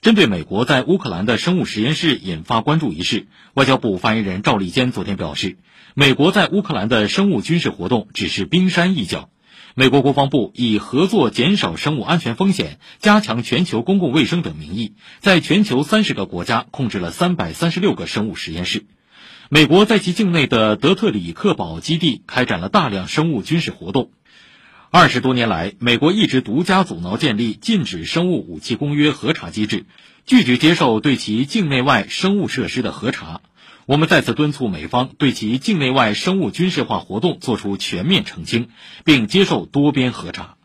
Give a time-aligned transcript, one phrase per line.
[0.00, 5.58] 针对美国在乌克兰的生物实验室引发关注一事，外交部发言人赵立坚昨天表示，
[5.92, 9.28] 美国在乌克兰的生物军事活动只是冰山一角。
[9.74, 18.86] 美国国防部以合作减少生物安全风险、加强全球公共卫生等名义，在全球三十个国家控制了三百三十六个生物实验室。
[19.50, 24.12] 美国在其境内的德特里克堡基地开展了大量生物军事活动。
[24.92, 29.84] 二十多年来，美国一直独家阻挠建立禁止生物武器公约核查机制，
[30.26, 33.40] 拒绝接受对其境内外生物设施的核查。
[33.86, 38.68] 我们再次敦促美方对其境内外生物军事化活动作出全面澄清，
[39.04, 40.56] 并接受多边核查。